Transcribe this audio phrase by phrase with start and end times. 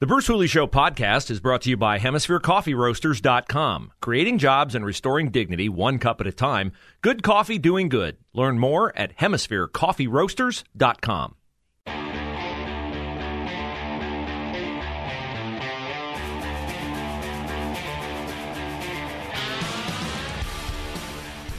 [0.00, 3.90] The Bruce Hooley Show podcast is brought to you by HemisphereCoffeeRoasters.com.
[4.00, 6.70] Creating jobs and restoring dignity one cup at a time.
[7.00, 8.16] Good coffee doing good.
[8.32, 11.34] Learn more at HemisphereCoffeeRoasters.com.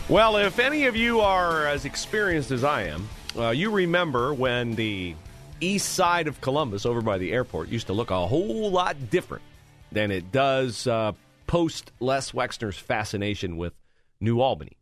[0.08, 4.76] Well, if any of you are as experienced as I am, uh, you remember when
[4.76, 5.16] the
[5.62, 9.44] east side of Columbus, over by the airport, used to look a whole lot different
[9.92, 11.14] than it does uh,
[11.48, 13.74] post Les Wexner's fascination with
[14.20, 14.78] New Albany.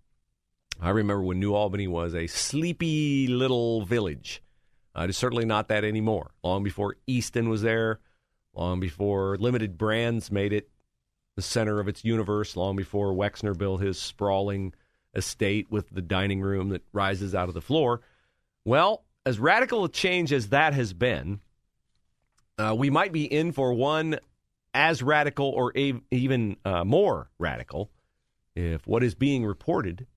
[0.80, 4.42] I remember when New Albany was a sleepy little village.
[4.96, 6.32] Uh, it is certainly not that anymore.
[6.44, 8.00] Long before Easton was there,
[8.54, 10.70] long before Limited Brands made it
[11.36, 14.74] the center of its universe, long before Wexner built his sprawling
[15.16, 18.02] estate with the dining room that rises out of the floor.
[18.66, 21.42] Well, as radical a change as that has been,
[22.58, 24.18] uh, we might be in for one
[24.74, 27.92] as radical or a- even uh, more radical
[28.56, 30.08] if what is being reported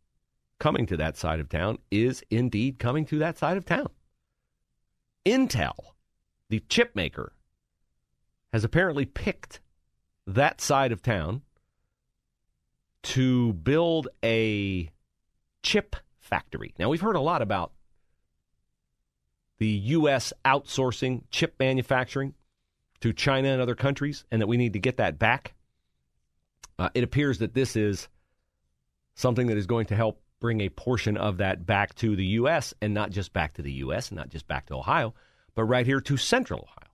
[0.61, 3.89] coming to that side of town is indeed coming to that side of town.
[5.27, 5.75] Intel,
[6.49, 7.33] the chip maker,
[8.53, 9.61] has apparently picked
[10.25, 11.43] that side of town
[13.03, 14.89] to build a
[15.65, 16.75] chip factory.
[16.79, 17.73] Now, we've heard a lot about
[19.61, 20.33] the U.S.
[20.45, 22.35] outsourcing chip manufacturing
[23.01, 25.55] to China and other countries, and that we need to get that back.
[26.79, 28.09] Uh, it appears that this is
[29.15, 32.73] something that is going to help bring a portion of that back to the U.S.,
[32.81, 35.15] and not just back to the U.S., and not just back to Ohio,
[35.55, 36.91] but right here to central Ohio.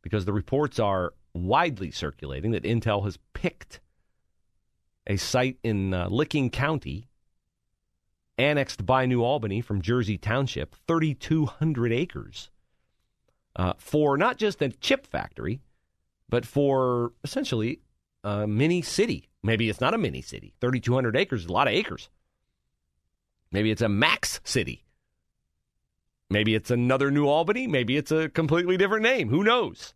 [0.00, 3.80] Because the reports are widely circulating that Intel has picked
[5.06, 7.08] a site in uh, Licking County,
[8.38, 12.50] annexed by New Albany from Jersey Township, 3,200 acres,
[13.56, 15.60] uh, for not just a chip factory,
[16.28, 17.80] but for essentially
[18.24, 19.28] a mini city.
[19.42, 20.54] Maybe it's not a mini city.
[20.60, 22.08] 3,200 acres is a lot of acres.
[23.52, 24.84] Maybe it's a max city.
[26.28, 27.66] Maybe it's another New Albany.
[27.66, 29.28] Maybe it's a completely different name.
[29.28, 29.94] Who knows?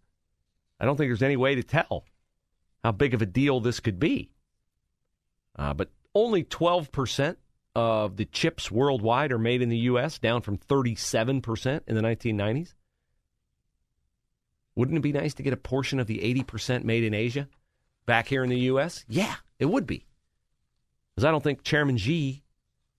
[0.79, 2.05] I don't think there's any way to tell
[2.85, 4.31] how big of a deal this could be.
[5.57, 7.37] Uh, but only 12%
[7.75, 12.75] of the chips worldwide are made in the U.S., down from 37% in the 1990s.
[14.75, 17.49] Wouldn't it be nice to get a portion of the 80% made in Asia
[18.07, 19.05] back here in the U.S.?
[19.09, 20.07] Yeah, it would be.
[21.15, 22.43] Because I don't think Chairman Xi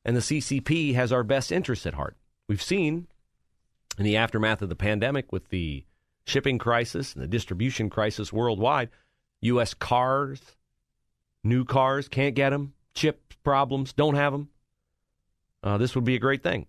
[0.06, 2.18] and the CCP has our best interests at heart.
[2.48, 3.08] We've seen
[3.98, 5.86] in the aftermath of the pandemic with the
[6.26, 8.90] shipping crisis and the distribution crisis worldwide,
[9.42, 9.74] U.S.
[9.74, 10.40] cars,
[11.44, 14.50] new cars, can't get them, chip problems, don't have them.
[15.64, 16.66] Uh, this would be a great thing.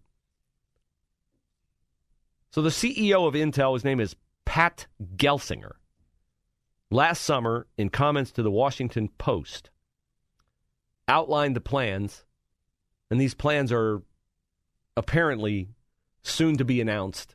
[2.51, 4.15] So the CEO of Intel, his name is
[4.45, 4.87] Pat
[5.17, 5.73] Gelsinger.
[6.91, 9.71] Last summer, in comments to the Washington Post,
[11.09, 12.25] outlined the plans,
[13.11, 14.03] and these plans are
[14.97, 15.71] apparently
[16.23, 17.35] soon to be announced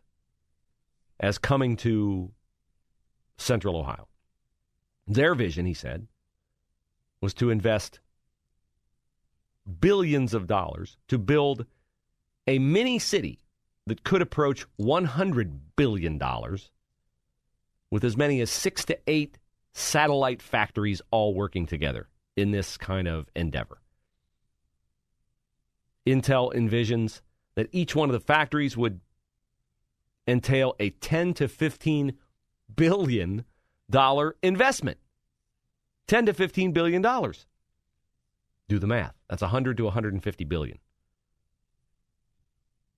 [1.20, 2.32] as coming to
[3.38, 4.08] Central Ohio.
[5.08, 6.08] Their vision, he said,
[7.22, 8.00] was to invest
[9.80, 11.66] billions of dollars to build
[12.48, 13.40] a mini city
[13.86, 16.20] that could approach $100 billion
[17.90, 19.38] with as many as six to eight
[19.74, 23.80] satellite factories all working together in this kind of endeavor.
[26.06, 27.22] Intel envisions
[27.56, 29.00] that each one of the factories would
[30.28, 32.14] entail a 10 to 15
[32.76, 33.46] billion
[33.90, 34.98] dollar investment.
[36.08, 37.46] 10 to 15 billion dollars.
[38.70, 39.14] Do the math.
[39.30, 40.80] That's 100 to 150 billion.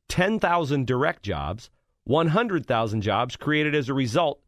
[0.08, 1.70] 10,000 direct jobs,
[2.06, 4.42] 100,000 jobs created as a result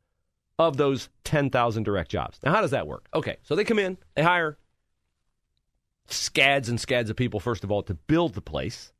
[0.57, 2.39] of those 10,000 direct jobs.
[2.43, 3.07] Now, how does that work?
[3.13, 4.57] Okay, so they come in, they hire
[6.07, 8.91] scads and scads of people, first of all, to build the place.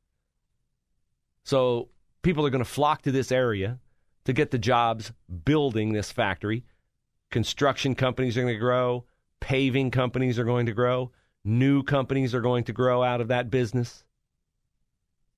[1.44, 1.88] So
[2.22, 3.78] people are going to flock to this area
[4.24, 5.12] to get the jobs
[5.44, 6.64] building this factory.
[7.30, 9.04] Construction companies are going to grow,
[9.40, 11.10] paving companies are going to grow,
[11.44, 14.04] new companies are going to grow out of that business.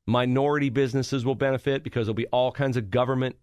[0.06, 3.36] Minority businesses will benefit because there'll be all kinds of government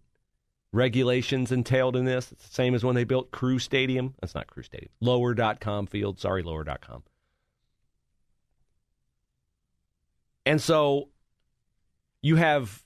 [0.72, 2.32] regulations entailed in this.
[2.32, 4.14] It's the same as when they built Crew Stadium.
[4.20, 4.90] That's not Crew Stadium.
[5.00, 6.20] Lower.com field.
[6.20, 7.02] Sorry, lower.com.
[10.46, 11.08] And so
[12.20, 12.82] you have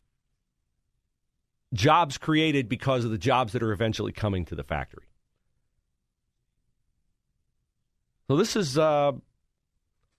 [1.72, 5.04] jobs created because of the jobs that are eventually coming to the factory.
[8.28, 9.12] So this is uh,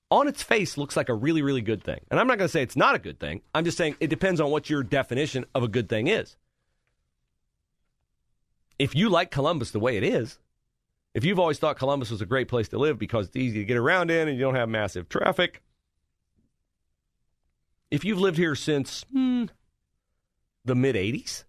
[0.09, 1.99] on its face looks like a really really good thing.
[2.09, 3.41] And I'm not going to say it's not a good thing.
[3.53, 6.35] I'm just saying it depends on what your definition of a good thing is.
[8.79, 10.39] If you like Columbus the way it is,
[11.13, 13.65] if you've always thought Columbus was a great place to live because it's easy to
[13.65, 15.63] get around in and you don't have massive traffic,
[17.89, 19.45] if you've lived here since hmm,
[20.65, 21.43] the mid 80s,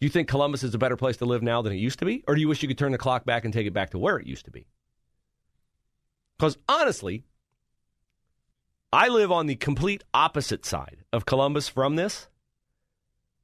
[0.00, 2.04] do you think Columbus is a better place to live now than it used to
[2.04, 2.24] be?
[2.26, 3.98] Or do you wish you could turn the clock back and take it back to
[3.98, 4.66] where it used to be?
[6.36, 7.24] Because honestly,
[8.94, 12.28] I live on the complete opposite side of Columbus from this.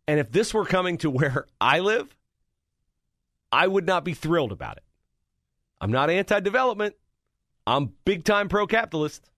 [0.07, 2.17] And if this were coming to where I live,
[3.51, 4.85] I would not be thrilled about it.
[5.81, 6.95] I'm not anti development,
[7.67, 9.29] I'm big time pro capitalist.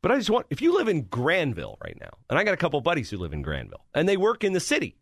[0.00, 2.56] But I just want, if you live in Granville right now, and I got a
[2.56, 4.96] couple buddies who live in Granville, and they work in the city,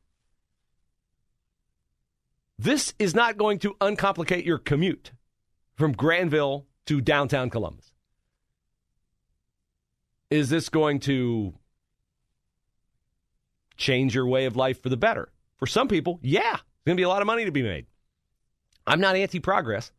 [2.59, 5.13] this is not going to uncomplicate your commute
[5.77, 7.93] from Granville to downtown Columbus.
[10.31, 11.55] Is this going to
[13.77, 15.33] change your way of life for the better?
[15.57, 17.87] For some people, yeah, there's going to be a lot of money to be made.
[18.87, 19.93] I'm not anti progress.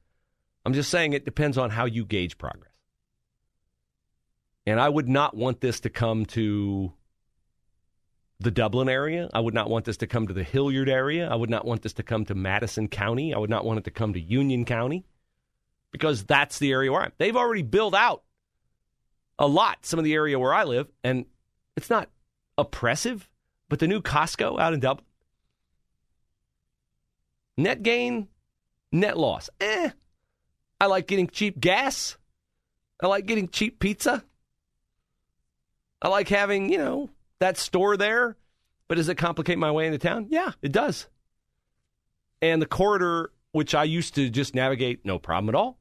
[0.65, 2.71] I'm just saying it depends on how you gauge progress.
[4.65, 6.93] And I would not want this to come to
[8.39, 9.29] the Dublin area.
[9.33, 11.29] I would not want this to come to the Hilliard area.
[11.29, 13.33] I would not want this to come to Madison County.
[13.33, 15.05] I would not want it to come to Union County
[15.91, 17.11] because that's the area where I'm.
[17.17, 18.23] They've already built out
[19.41, 21.25] a lot, some of the area where I live, and
[21.75, 22.07] it's not
[22.59, 23.27] oppressive,
[23.69, 25.05] but the new Costco out in Dublin,
[27.57, 28.27] net gain,
[28.91, 29.49] net loss.
[29.59, 29.89] Eh.
[30.79, 32.17] I like getting cheap gas.
[33.01, 34.23] I like getting cheap pizza.
[36.03, 37.09] I like having, you know,
[37.39, 38.37] that store there.
[38.87, 40.27] But does it complicate my way into town?
[40.29, 41.07] Yeah, it does.
[42.43, 45.77] And the corridor, which I used to just navigate, no problem at all.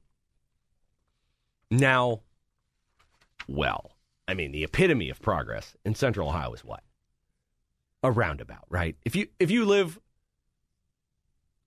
[1.70, 2.20] Now,
[3.48, 3.92] well,
[4.28, 6.82] I mean, the epitome of progress in Central Ohio is what?
[8.02, 8.96] A roundabout, right?
[9.04, 9.98] If you if you live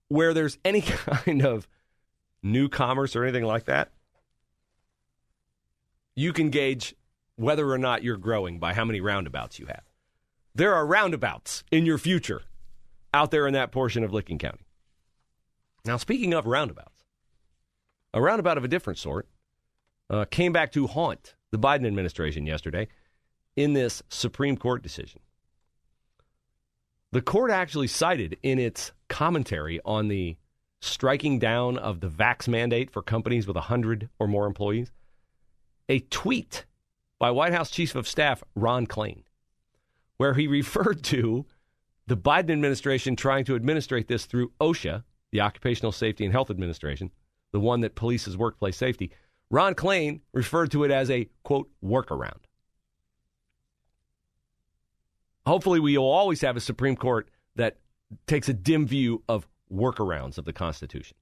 [0.08, 1.68] where there's any kind of
[2.42, 3.92] new commerce or anything like that,
[6.14, 6.94] you can gauge
[7.36, 9.82] whether or not you're growing by how many roundabouts you have.
[10.54, 12.42] There are roundabouts in your future
[13.12, 14.66] out there in that portion of Licking County.
[15.84, 17.04] Now, speaking of roundabouts,
[18.12, 19.28] a roundabout of a different sort
[20.08, 22.88] uh, came back to haunt the Biden administration yesterday
[23.54, 25.20] in this Supreme Court decision.
[27.12, 30.36] The court actually cited in its commentary on the
[30.82, 34.90] striking down of the vax mandate for companies with 100 or more employees
[35.88, 36.64] a tweet
[37.20, 39.22] by White House Chief of Staff Ron Klain,
[40.16, 41.46] where he referred to
[42.08, 47.12] the Biden administration trying to administrate this through OSHA, the Occupational Safety and Health Administration,
[47.52, 49.12] the one that polices workplace safety.
[49.50, 52.40] Ron Klain referred to it as a, quote, workaround.
[55.46, 57.76] Hopefully, we will always have a Supreme Court that
[58.26, 61.16] takes a dim view of workarounds of the Constitution.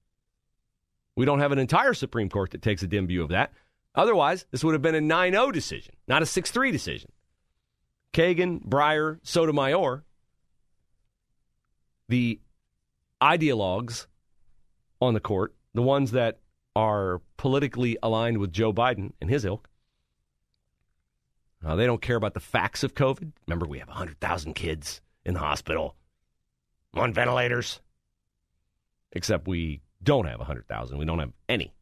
[1.16, 3.52] We don't have an entire Supreme Court that takes a dim view of that.
[3.94, 7.10] Otherwise, this would have been a 9 0 decision, not a 6 3 decision.
[8.12, 10.04] Kagan, Breyer, Sotomayor,
[12.08, 12.40] the
[13.22, 14.06] ideologues
[15.00, 16.38] on the court, the ones that
[16.74, 19.68] are politically aligned with Joe Biden and his ilk,
[21.64, 23.32] uh, they don't care about the facts of COVID.
[23.46, 25.96] Remember, we have 100,000 kids in the hospital
[26.94, 27.80] on ventilators.
[29.12, 30.98] Except we don't have 100,000.
[30.98, 31.74] We don't have any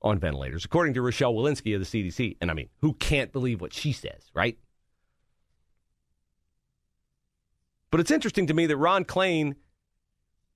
[0.00, 2.36] on ventilators, according to Rochelle Walensky of the CDC.
[2.40, 4.56] And I mean, who can't believe what she says, right?
[7.90, 9.56] But it's interesting to me that Ron Klain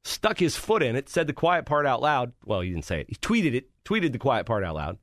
[0.04, 2.32] stuck his foot in it, said the quiet part out loud.
[2.44, 3.06] Well, he didn't say it.
[3.08, 4.98] He tweeted it, tweeted the quiet part out loud.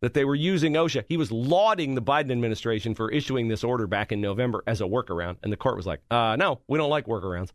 [0.00, 1.04] That they were using OSHA.
[1.08, 4.84] He was lauding the Biden administration for issuing this order back in November as a
[4.84, 5.36] workaround.
[5.42, 7.50] And the court was like, uh, no, we don't like workarounds.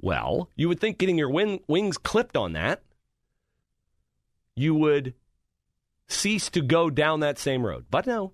[0.00, 2.82] Well, you would think getting your wing, wings clipped on that,
[4.56, 5.14] you would
[6.08, 7.86] cease to go down that same road.
[7.88, 8.32] But no.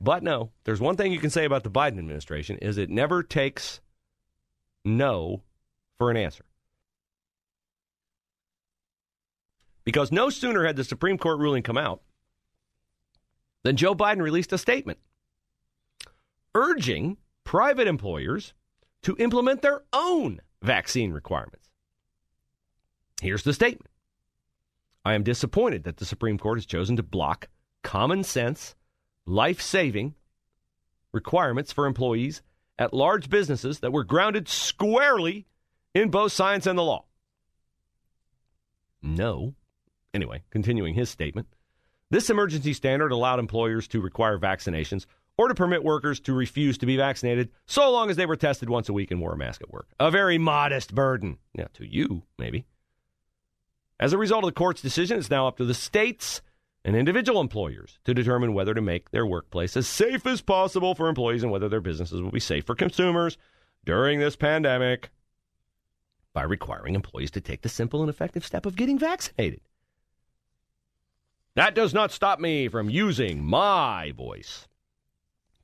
[0.00, 0.50] But no.
[0.64, 3.80] There's one thing you can say about the Biden administration is it never takes
[4.84, 5.42] no
[5.98, 6.44] for an answer.
[9.84, 12.02] Because no sooner had the Supreme Court ruling come out
[13.62, 14.98] than Joe Biden released a statement
[16.54, 18.52] urging private employers
[19.02, 21.70] to implement their own vaccine requirements.
[23.22, 23.90] Here's the statement
[25.04, 27.48] I am disappointed that the Supreme Court has chosen to block
[27.82, 28.74] common sense,
[29.24, 30.14] life saving
[31.12, 32.42] requirements for employees
[32.78, 35.46] at large businesses that were grounded squarely
[35.94, 37.04] in both science and the law.
[39.02, 39.54] No.
[40.14, 41.48] Anyway, continuing his statement.
[42.10, 45.06] This emergency standard allowed employers to require vaccinations
[45.36, 48.68] or to permit workers to refuse to be vaccinated so long as they were tested
[48.68, 49.88] once a week and wore a mask at work.
[50.00, 51.38] A very modest burden.
[51.54, 52.66] Yeah, to you, maybe.
[54.00, 56.40] As a result of the court's decision, it's now up to the states
[56.84, 61.08] and individual employers to determine whether to make their workplace as safe as possible for
[61.08, 63.36] employees and whether their businesses will be safe for consumers
[63.84, 65.10] during this pandemic
[66.32, 69.60] by requiring employees to take the simple and effective step of getting vaccinated.
[71.54, 74.68] That does not stop me from using my voice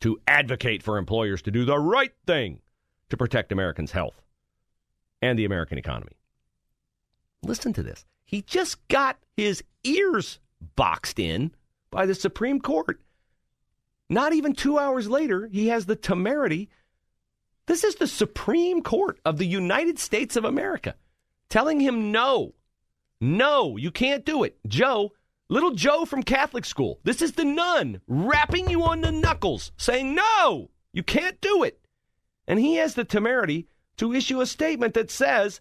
[0.00, 2.60] to advocate for employers to do the right thing
[3.10, 4.20] to protect Americans' health
[5.22, 6.16] and the American economy.
[7.42, 8.04] Listen to this.
[8.24, 10.40] He just got his ears
[10.76, 11.52] boxed in
[11.90, 13.00] by the Supreme Court.
[14.08, 16.68] Not even two hours later, he has the temerity.
[17.66, 20.94] This is the Supreme Court of the United States of America
[21.48, 22.52] telling him no.
[23.20, 24.58] No, you can't do it.
[24.66, 25.12] Joe,
[25.48, 30.14] little Joe from Catholic school, this is the nun rapping you on the knuckles, saying,
[30.14, 31.80] no, you can't do it.
[32.46, 35.60] And he has the temerity to issue a statement that says,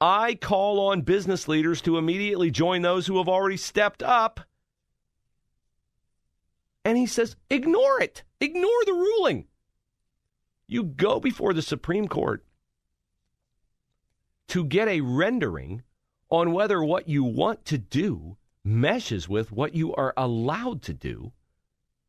[0.00, 4.40] I call on business leaders to immediately join those who have already stepped up.
[6.84, 9.46] And he says, ignore it, ignore the ruling.
[10.66, 12.44] You go before the Supreme Court
[14.48, 15.82] to get a rendering
[16.30, 21.32] on whether what you want to do meshes with what you are allowed to do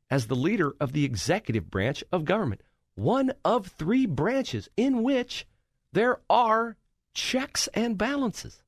[0.10, 2.62] as the leader of the executive branch of government.
[2.96, 5.46] One of three branches in which
[5.92, 6.78] there are
[7.16, 8.62] checks and balances.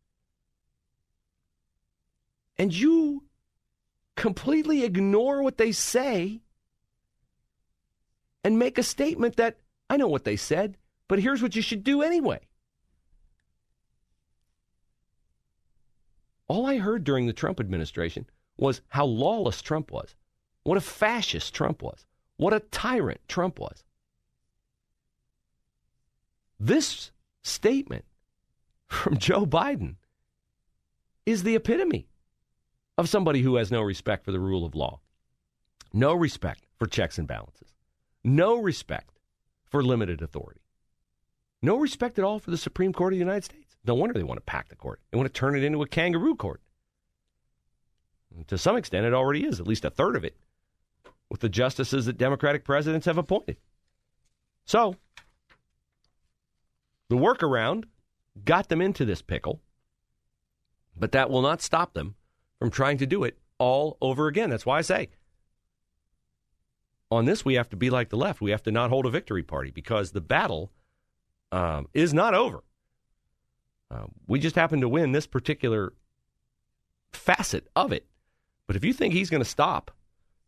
[2.57, 3.25] And you
[4.15, 6.41] completely ignore what they say
[8.43, 9.57] and make a statement that
[9.89, 10.77] I know what they said,
[11.07, 12.39] but here's what you should do anyway.
[16.47, 18.25] All I heard during the Trump administration
[18.57, 20.15] was how lawless Trump was,
[20.63, 22.05] what a fascist Trump was,
[22.37, 23.83] what a tyrant Trump was.
[26.59, 27.11] This
[27.43, 28.05] statement
[28.87, 29.95] from Joe Biden
[31.25, 32.07] is the epitome
[32.97, 34.99] of somebody who has no respect for the rule of law,
[35.93, 37.73] no respect for checks and balances,
[38.23, 39.19] no respect
[39.65, 40.61] for limited authority,
[41.61, 43.75] no respect at all for the Supreme Court of the United States.
[43.85, 44.99] No wonder they want to pack the court.
[45.11, 46.61] They want to turn it into a kangaroo court.
[48.35, 50.35] And to some extent, it already is, at least a third of it,
[51.29, 53.57] with the justices that Democratic presidents have appointed.
[54.65, 54.95] So,
[57.09, 57.85] the workaround
[58.45, 59.61] got them into this pickle,
[60.95, 62.15] but that will not stop them
[62.59, 64.49] from trying to do it all over again.
[64.49, 65.09] That's why I say
[67.09, 68.41] on this, we have to be like the left.
[68.41, 70.71] We have to not hold a victory party because the battle
[71.51, 72.63] um, is not over.
[73.89, 75.93] Uh, we just happen to win this particular
[77.13, 78.05] facet of it.
[78.67, 79.91] But if you think he's going to stop,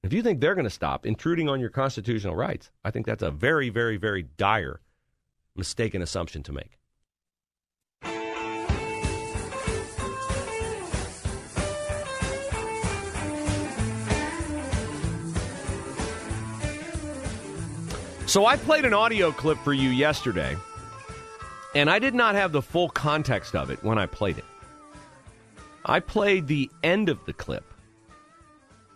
[0.03, 3.23] if you think they're going to stop intruding on your constitutional rights, I think that's
[3.23, 4.81] a very, very, very dire
[5.55, 6.78] mistaken assumption to make.
[18.29, 20.55] So I played an audio clip for you yesterday,
[21.73, 24.45] and I did not have the full context of it when I played it.
[25.83, 27.63] I played the end of the clip.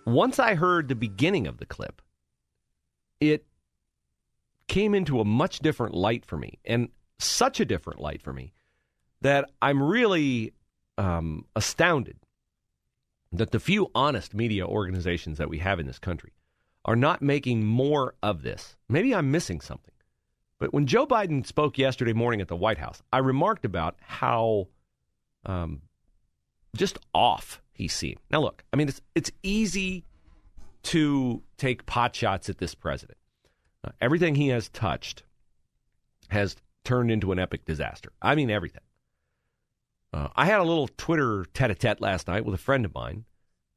[0.05, 1.99] Once I heard the beginning of the clip,
[3.19, 3.43] it
[4.67, 8.53] came into a much different light for me, and such a different light for me
[9.21, 10.53] that I'm really
[10.99, 12.17] um, astounded
[13.31, 16.33] that the few honest media organizations that we have in this country
[16.85, 18.75] are not making more of this.
[18.89, 19.93] Maybe I'm missing something.
[20.59, 24.67] But when Joe Biden spoke yesterday morning at the White House, I remarked about how
[25.45, 25.81] um,
[26.75, 28.19] just off he seemed.
[28.31, 30.05] Now, look, I mean, it's, it's easy
[30.83, 33.17] to take pot shots at this president.
[33.83, 35.23] Uh, everything he has touched
[36.29, 38.11] has turned into an epic disaster.
[38.21, 38.83] I mean, everything.
[40.13, 42.93] Uh, I had a little Twitter tete a tete last night with a friend of
[42.93, 43.25] mine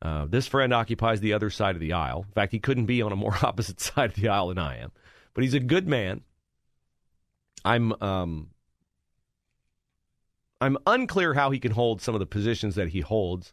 [0.02, 2.24] uh, this friend occupies the other side of the aisle.
[2.28, 4.78] In fact, he couldn't be on a more opposite side of the aisle than I
[4.78, 4.92] am.
[5.34, 6.22] But he's a good man.
[7.64, 8.50] I'm um,
[10.60, 13.52] I'm unclear how he can hold some of the positions that he holds,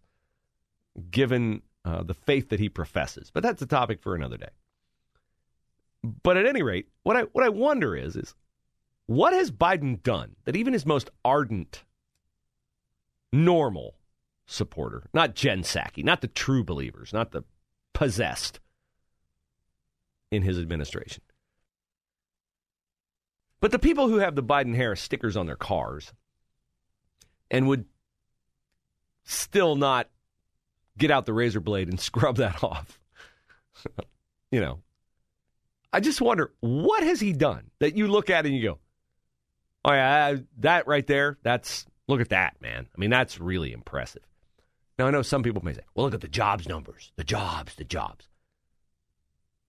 [1.10, 3.32] given uh, the faith that he professes.
[3.34, 4.50] But that's a topic for another day.
[6.04, 8.36] But at any rate, what I what I wonder is is
[9.06, 11.84] what has Biden done that even his most ardent,
[13.32, 13.96] normal
[14.46, 17.44] supporter, not Jen Psaki, not the true believers, not the
[17.94, 18.60] possessed
[20.32, 21.24] in his administration,
[23.60, 26.14] but the people who have the Biden Harris stickers on their cars
[27.50, 27.86] and would
[29.24, 30.10] still not
[30.98, 33.00] get out the razor blade and scrub that off.
[34.52, 34.80] you know,
[35.92, 38.80] I just wonder what has he done that you look at and you go,
[39.86, 42.88] "Oh yeah, that right there, that's look at that, man.
[42.94, 44.24] I mean, that's really impressive."
[44.98, 47.12] Now I know some people may say, "Well, look at the jobs numbers.
[47.16, 48.30] The jobs, the jobs."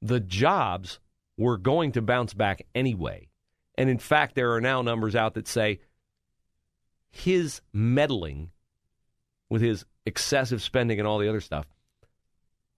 [0.02, 1.00] The jobs
[1.36, 3.30] were going to bounce back anyway.
[3.76, 5.80] And in fact, there are now numbers out that say
[7.10, 8.50] his meddling
[9.48, 11.66] with his excessive spending and all the other stuff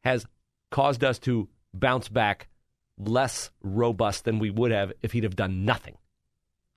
[0.04, 0.26] has
[0.70, 2.48] caused us to bounce back
[2.98, 5.96] less robust than we would have if he'd have done nothing.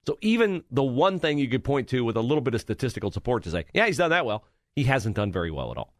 [0.07, 3.11] So even the one thing you could point to with a little bit of statistical
[3.11, 4.43] support to say, yeah, he's done that well,
[4.79, 5.93] he hasn't done very well at all.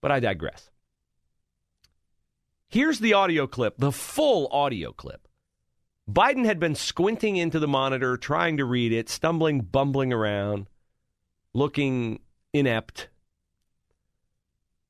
[0.00, 0.70] But I digress.
[2.68, 5.26] Here's the audio clip, the full audio clip.
[6.08, 10.68] Biden had been squinting into the monitor, trying to read it, stumbling, bumbling around,
[11.54, 12.20] looking
[12.52, 13.08] inept.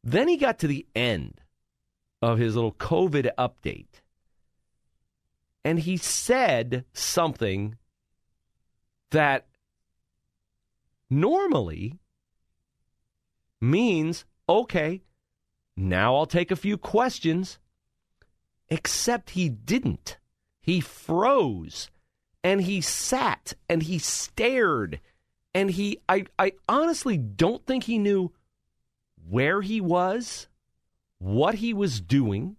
[0.03, 1.41] Then he got to the end
[2.21, 4.03] of his little COVID update.
[5.65, 7.77] And he said something
[9.13, 9.47] that
[11.09, 12.01] normally
[13.71, 15.03] means okay,
[15.77, 17.59] now I'll take a few questions.
[18.69, 20.19] Except he didn't.
[20.61, 21.91] He froze
[22.43, 25.01] and he sat and he stared
[25.55, 28.33] and he I, I honestly don't think he knew
[29.29, 30.49] where he was,
[31.19, 32.57] what he was doing,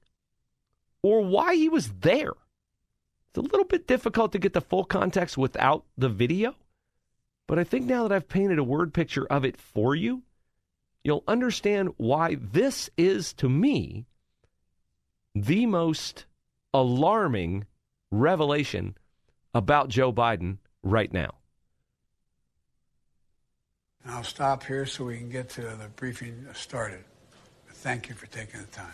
[1.02, 2.34] or why he was there.
[3.30, 6.56] It's a little bit difficult to get the full context without the video,
[7.48, 10.24] but I think now that I've painted a word picture of it for you,
[11.06, 14.08] you'll understand why this is, to me,
[15.36, 16.26] the most
[16.74, 17.64] alarming
[18.10, 18.98] revelation
[19.54, 21.36] about Joe Biden right now.
[24.08, 27.04] I'll stop here so we can get to the briefing started.
[27.70, 28.88] Thank you for taking the time.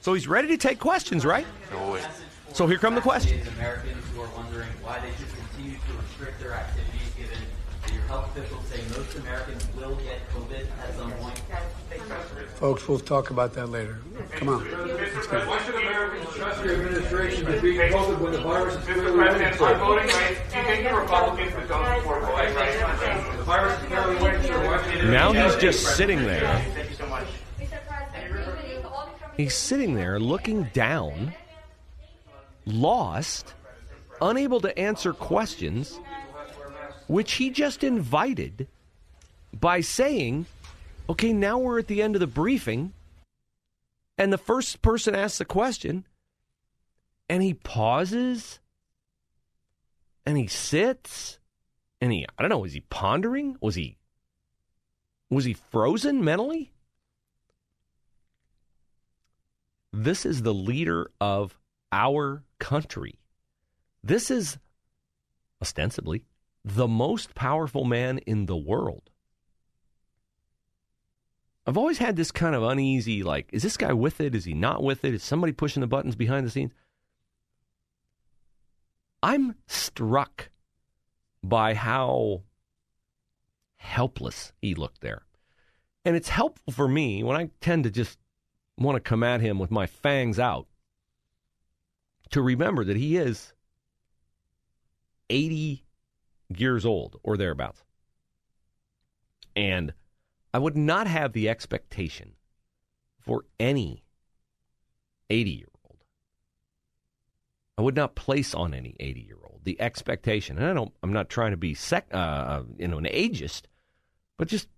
[0.00, 1.46] So he's ready to take questions, right?
[2.52, 3.46] So here come the questions.
[3.48, 7.53] Americans who are wondering why they should continue to restrict their activities given that your
[8.06, 11.38] health officials say most Americans will get COVID at some point.
[12.56, 13.98] Folks, we'll talk about that later.
[14.32, 14.64] Come on.
[14.70, 15.38] Let's go.
[15.48, 19.42] Why should Americans trust your administration to beat COVID when the virus is clearly winning?
[19.42, 23.36] On voting rights, do you think the Republicans would don't support voting rights?
[23.36, 24.66] The virus is clearly winning, sir.
[24.66, 26.62] Why should Now he's just sitting there.
[26.74, 27.26] Thank you so much.
[29.36, 31.34] He's sitting there looking down,
[32.66, 33.54] lost,
[34.22, 35.98] unable to answer questions,
[37.06, 38.66] which he just invited
[39.52, 40.46] by saying,
[41.08, 42.92] okay, now we're at the end of the briefing,
[44.16, 46.04] and the first person asks a question,
[47.28, 48.58] and he pauses,
[50.26, 51.38] and he sits,
[52.00, 53.56] and he, I don't know, is he pondering?
[53.60, 53.96] Was he,
[55.30, 56.72] was he frozen mentally?
[59.92, 61.56] This is the leader of
[61.92, 63.14] our country.
[64.02, 64.58] This is
[65.62, 66.24] ostensibly
[66.64, 69.10] the most powerful man in the world.
[71.66, 74.34] I've always had this kind of uneasy like, is this guy with it?
[74.34, 75.14] Is he not with it?
[75.14, 76.72] Is somebody pushing the buttons behind the scenes?
[79.22, 80.50] I'm struck
[81.42, 82.42] by how
[83.76, 85.22] helpless he looked there.
[86.04, 88.18] And it's helpful for me when I tend to just
[88.76, 90.66] want to come at him with my fangs out
[92.30, 93.54] to remember that he is
[95.30, 95.84] 80
[96.48, 97.82] years old or thereabouts.
[99.56, 99.92] And
[100.52, 102.32] I would not have the expectation
[103.20, 104.04] for any
[105.30, 105.98] 80 year old.
[107.78, 110.58] I would not place on any 80 year old the expectation.
[110.58, 113.62] And I don't, I'm not trying to be sec, uh, you know, an ageist,
[114.36, 114.68] but just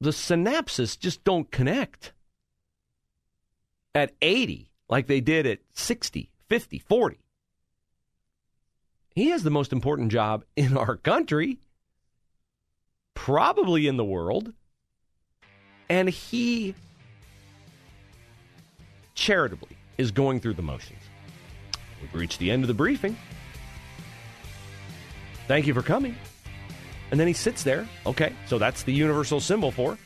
[0.00, 2.12] the synapses just don't connect
[3.94, 7.18] at 80 like they did at 60, 50, 40.
[9.16, 11.58] He has the most important job in our country,
[13.14, 14.52] probably in the world.
[15.88, 16.74] And he
[19.14, 21.00] charitably is going through the motions.
[22.02, 23.16] We've reached the end of the briefing.
[25.48, 26.14] Thank you for coming.
[27.10, 27.88] And then he sits there.
[28.04, 29.96] Okay, so that's the universal symbol for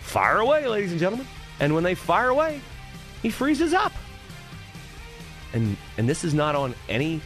[0.00, 1.26] fire away, ladies and gentlemen.
[1.60, 2.62] And when they fire away,
[3.20, 3.92] he freezes up.
[5.52, 7.20] and and this is not on any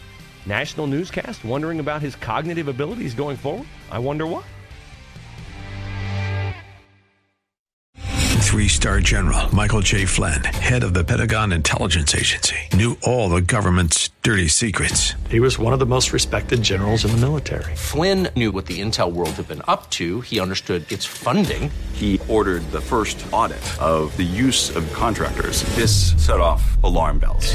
[0.46, 3.66] national newscast wondering about his cognitive abilities going forward?
[3.90, 4.44] I wonder why.
[8.48, 10.06] Three star general Michael J.
[10.06, 15.12] Flynn, head of the Pentagon Intelligence Agency, knew all the government's dirty secrets.
[15.28, 17.76] He was one of the most respected generals in the military.
[17.76, 20.22] Flynn knew what the intel world had been up to.
[20.22, 21.70] He understood its funding.
[21.92, 25.62] He ordered the first audit of the use of contractors.
[25.76, 27.54] This set off alarm bells.